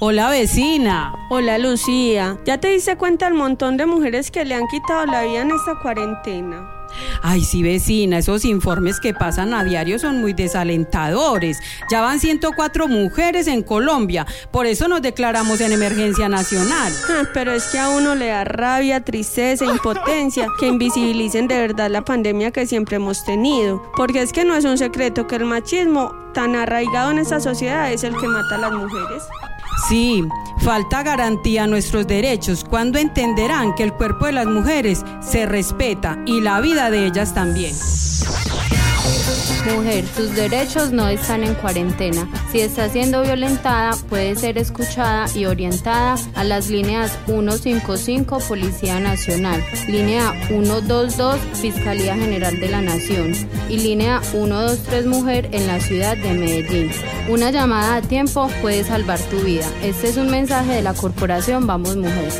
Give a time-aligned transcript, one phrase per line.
[0.00, 1.12] Hola vecina.
[1.28, 2.38] Hola Lucía.
[2.44, 5.50] ¿Ya te diste cuenta del montón de mujeres que le han quitado la vida en
[5.50, 6.77] esta cuarentena?
[7.22, 11.58] Ay, sí, vecina, esos informes que pasan a diario son muy desalentadores.
[11.90, 16.92] Ya van 104 mujeres en Colombia, por eso nos declaramos en emergencia nacional.
[17.08, 21.90] Ah, pero es que a uno le da rabia, tristeza, impotencia que invisibilicen de verdad
[21.90, 23.82] la pandemia que siempre hemos tenido.
[23.96, 27.92] Porque es que no es un secreto que el machismo tan arraigado en esta sociedad
[27.92, 29.22] es el que mata a las mujeres.
[29.88, 30.24] Sí,
[30.58, 32.64] falta garantía a nuestros derechos.
[32.68, 37.74] cuando entenderán que el cuerpo de las mujeres se respeta y la de ellas también?
[39.74, 42.28] Mujer, tus derechos no están en cuarentena.
[42.52, 49.62] Si está siendo violentada, puede ser escuchada y orientada a las líneas 155 Policía Nacional,
[49.88, 53.32] línea 122 Fiscalía General de la Nación
[53.68, 56.90] y línea 123 Mujer en la ciudad de Medellín.
[57.28, 59.66] Una llamada a tiempo puede salvar tu vida.
[59.82, 62.32] Este es un mensaje de la corporación Vamos Mujer.